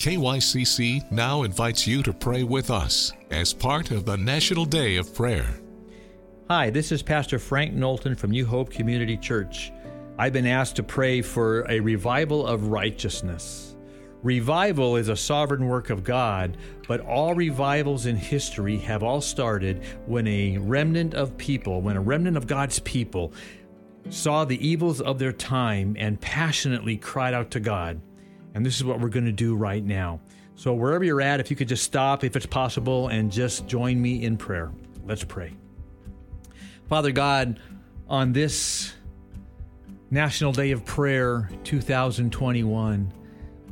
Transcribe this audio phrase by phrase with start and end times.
[0.00, 5.14] KYCC now invites you to pray with us as part of the National Day of
[5.14, 5.60] Prayer.
[6.48, 9.70] Hi, this is Pastor Frank Nolton from New Hope Community Church.
[10.16, 13.76] I've been asked to pray for a revival of righteousness.
[14.22, 16.56] Revival is a sovereign work of God,
[16.88, 22.00] but all revivals in history have all started when a remnant of people, when a
[22.00, 23.34] remnant of God's people
[24.08, 28.00] saw the evils of their time and passionately cried out to God.
[28.54, 30.20] And this is what we're going to do right now.
[30.56, 34.00] So, wherever you're at, if you could just stop, if it's possible, and just join
[34.00, 34.70] me in prayer.
[35.06, 35.54] Let's pray.
[36.88, 37.60] Father God,
[38.08, 38.92] on this
[40.10, 43.12] National Day of Prayer 2021,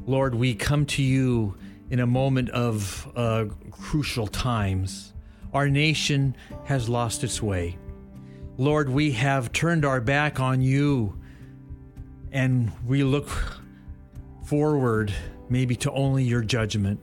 [0.07, 1.57] Lord, we come to you
[1.91, 5.13] in a moment of uh, crucial times.
[5.53, 7.77] Our nation has lost its way.
[8.57, 11.19] Lord, we have turned our back on you
[12.33, 13.58] and we look
[14.49, 15.13] forward
[15.51, 16.99] maybe to only your judgment.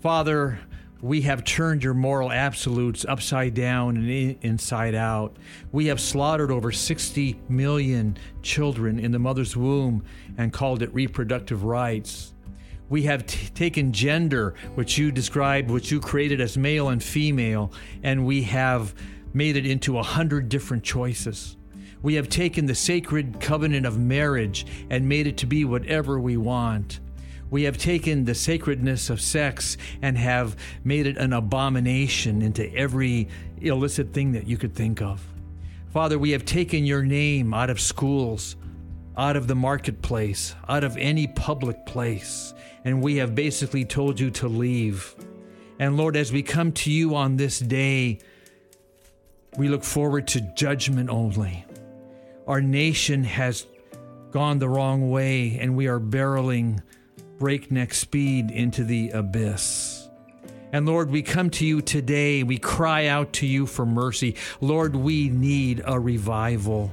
[0.00, 0.58] Father,
[1.00, 5.36] we have turned your moral absolutes upside down and inside out.
[5.70, 10.04] We have slaughtered over 60 million children in the mother's womb
[10.36, 12.34] and called it reproductive rights.
[12.88, 17.72] We have t- taken gender, which you described, which you created as male and female,
[18.02, 18.96] and we have
[19.32, 21.56] made it into a hundred different choices.
[22.02, 26.36] We have taken the sacred covenant of marriage and made it to be whatever we
[26.36, 27.00] want.
[27.50, 33.28] We have taken the sacredness of sex and have made it an abomination into every
[33.60, 35.24] illicit thing that you could think of.
[35.92, 38.56] Father, we have taken your name out of schools,
[39.16, 44.30] out of the marketplace, out of any public place, and we have basically told you
[44.30, 45.14] to leave.
[45.78, 48.18] And Lord, as we come to you on this day,
[49.58, 51.66] we look forward to judgment only.
[52.46, 53.66] Our nation has
[54.30, 56.82] gone the wrong way, and we are barreling
[57.38, 60.08] breakneck speed into the abyss.
[60.72, 62.42] And Lord, we come to you today.
[62.42, 64.36] We cry out to you for mercy.
[64.60, 66.92] Lord, we need a revival.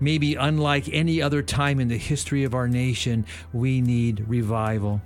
[0.00, 5.02] Maybe unlike any other time in the history of our nation, we need revival.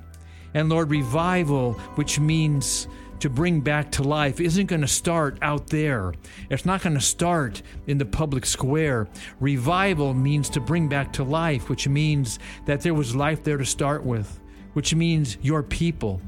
[0.53, 2.87] And Lord, revival, which means
[3.23, 6.13] to bring back to life isn't going to start out there.
[6.51, 9.07] It's not going to start in the public square.
[9.39, 13.65] Revival means to bring back to life, which means that there was life there to
[13.65, 14.41] start with,
[14.73, 16.21] which means your people.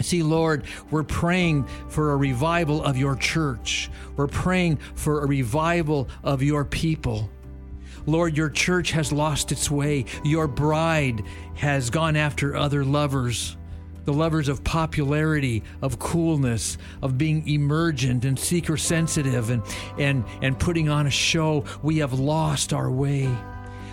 [0.00, 3.88] See, Lord, we're praying for a revival of your church.
[4.16, 7.30] We're praying for a revival of your people.
[8.04, 10.06] Lord, your church has lost its way.
[10.24, 11.22] Your bride
[11.54, 13.56] has gone after other lovers
[14.06, 19.62] the lovers of popularity, of coolness, of being emergent and seeker sensitive and,
[19.98, 23.28] and, and putting on a show, we have lost our way.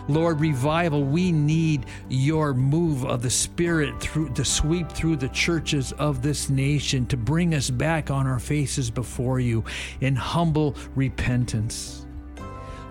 [0.08, 5.94] Lord, revival, we need your move of the Spirit through to sweep through the churches
[5.94, 9.64] of this nation to bring us back on our faces before you
[10.02, 12.06] in humble repentance.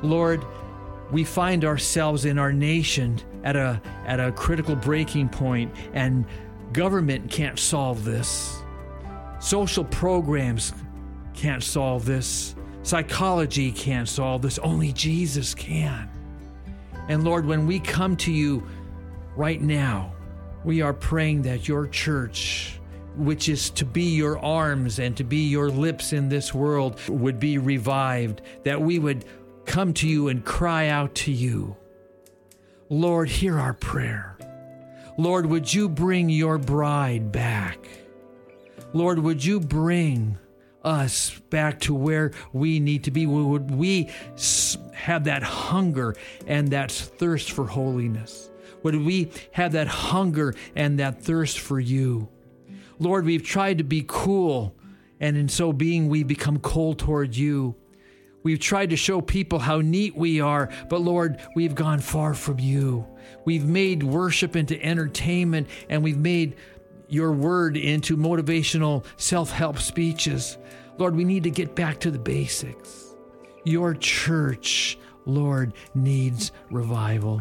[0.02, 0.42] Lord,
[1.10, 6.24] we find ourselves in our nation at a at a critical breaking point and
[6.72, 8.62] Government can't solve this.
[9.40, 10.72] Social programs
[11.34, 12.54] can't solve this.
[12.82, 14.58] Psychology can't solve this.
[14.58, 16.08] Only Jesus can.
[17.08, 18.66] And Lord, when we come to you
[19.36, 20.12] right now,
[20.64, 22.78] we are praying that your church,
[23.16, 27.38] which is to be your arms and to be your lips in this world, would
[27.38, 29.24] be revived, that we would
[29.64, 31.76] come to you and cry out to you.
[32.88, 34.36] Lord, hear our prayer.
[35.16, 37.78] Lord, would you bring your bride back?
[38.92, 40.38] Lord, would you bring
[40.84, 43.26] us back to where we need to be?
[43.26, 44.10] Would we
[44.94, 48.50] have that hunger and that thirst for holiness?
[48.82, 52.28] Would we have that hunger and that thirst for you?
[52.98, 54.74] Lord, we've tried to be cool,
[55.20, 57.74] and in so being, we become cold toward you.
[58.42, 62.58] We've tried to show people how neat we are, but Lord, we've gone far from
[62.58, 63.06] you.
[63.44, 66.56] We've made worship into entertainment and we've made
[67.08, 70.58] your word into motivational self help speeches.
[70.98, 73.14] Lord, we need to get back to the basics.
[73.64, 77.40] Your church, Lord, needs revival.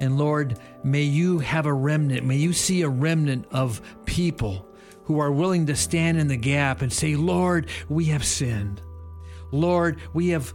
[0.00, 4.66] And Lord, may you have a remnant, may you see a remnant of people
[5.04, 8.80] who are willing to stand in the gap and say, Lord, we have sinned.
[9.54, 10.52] Lord, we have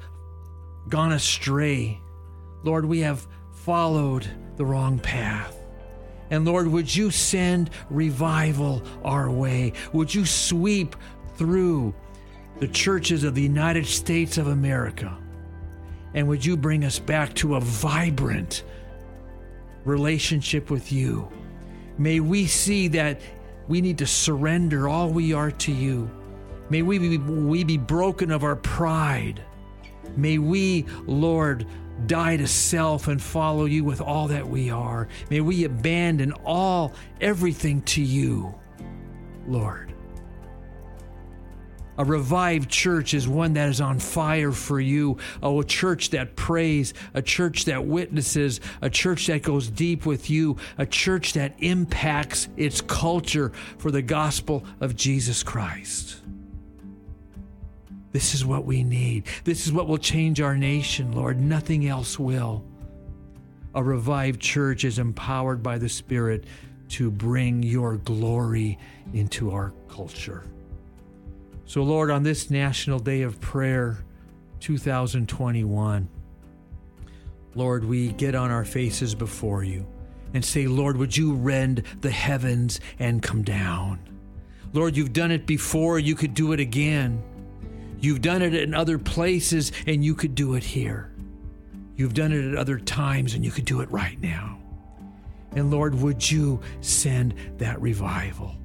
[0.89, 2.01] gone astray.
[2.63, 5.55] Lord, we have followed the wrong path.
[6.29, 9.73] And Lord, would you send revival our way?
[9.93, 10.95] Would you sweep
[11.37, 11.93] through
[12.59, 15.17] the churches of the United States of America?
[16.13, 18.63] And would you bring us back to a vibrant
[19.85, 21.31] relationship with you?
[21.97, 23.21] May we see that
[23.69, 26.09] we need to surrender all we are to you.
[26.69, 29.43] May we be, we be broken of our pride.
[30.15, 31.65] May we, Lord,
[32.07, 35.07] die to self and follow you with all that we are.
[35.29, 38.53] May we abandon all, everything to you,
[39.47, 39.93] Lord.
[41.97, 45.17] A revived church is one that is on fire for you.
[45.43, 50.55] A church that prays, a church that witnesses, a church that goes deep with you,
[50.77, 56.21] a church that impacts its culture for the gospel of Jesus Christ.
[58.11, 59.25] This is what we need.
[59.43, 61.39] This is what will change our nation, Lord.
[61.39, 62.63] Nothing else will.
[63.75, 66.45] A revived church is empowered by the Spirit
[66.89, 68.79] to bring your glory
[69.13, 70.43] into our culture.
[71.65, 73.99] So, Lord, on this National Day of Prayer
[74.59, 76.09] 2021,
[77.53, 79.85] Lord, we get on our faces before you
[80.33, 83.99] and say, Lord, would you rend the heavens and come down?
[84.73, 87.23] Lord, you've done it before, you could do it again.
[88.01, 91.11] You've done it in other places, and you could do it here.
[91.95, 94.57] You've done it at other times, and you could do it right now.
[95.55, 98.55] And Lord, would you send that revival?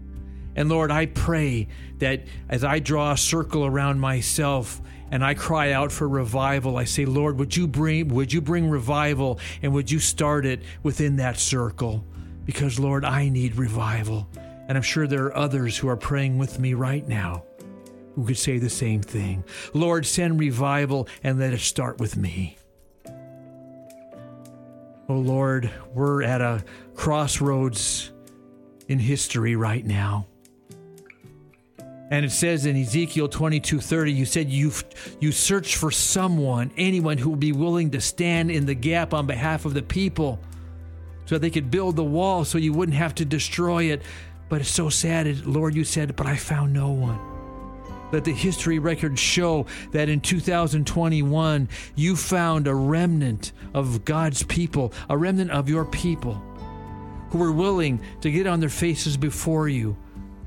[0.56, 5.72] And Lord, I pray that as I draw a circle around myself and I cry
[5.72, 9.90] out for revival, I say, Lord, would you bring would you bring revival and would
[9.90, 12.04] you start it within that circle?
[12.44, 14.28] Because Lord, I need revival.
[14.68, 17.44] And I'm sure there are others who are praying with me right now
[18.14, 19.44] who could say the same thing.
[19.72, 22.58] Lord, send revival and let it start with me.
[25.08, 26.64] Oh Lord, we're at a
[26.94, 28.10] crossroads
[28.88, 30.26] in history right now.
[32.10, 34.72] And it says in Ezekiel 22:30, you said you
[35.20, 39.26] you search for someone, anyone who will be willing to stand in the gap on
[39.26, 40.38] behalf of the people
[41.26, 44.02] so they could build the wall so you wouldn't have to destroy it.
[44.48, 47.33] But it's so sad, Lord, you said, but I found no one
[48.12, 54.92] let the history records show that in 2021 you found a remnant of God's people,
[55.08, 56.40] a remnant of your people
[57.30, 59.96] who were willing to get on their faces before you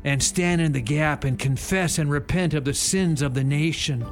[0.04, 4.06] and stand in the gap and confess and repent of the sins of the nation,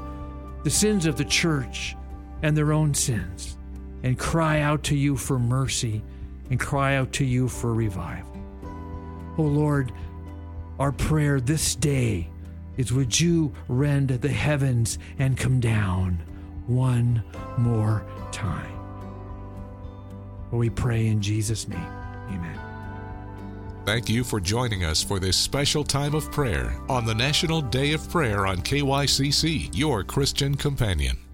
[0.63, 1.95] the sins of the church,
[2.43, 3.57] and their own sins,
[4.03, 6.03] and cry out to you for mercy
[6.49, 8.31] and cry out to you for revival.
[9.37, 9.91] Oh Lord,
[10.79, 12.29] our prayer this day
[12.77, 16.21] is would you rend the heavens and come down
[16.67, 17.23] one
[17.57, 18.71] more time?
[20.51, 21.79] Well, We pray in Jesus' name.
[22.29, 22.59] Amen.
[23.85, 27.93] Thank you for joining us for this special time of prayer on the National Day
[27.93, 31.24] of Prayer on KYCC, your Christian companion.